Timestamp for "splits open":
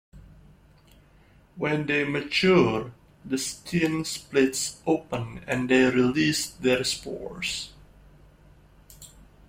4.03-5.43